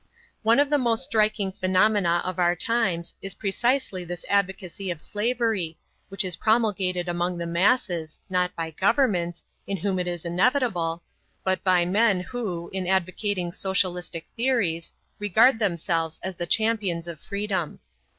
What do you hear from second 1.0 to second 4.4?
striking phenomena of our times is precisely this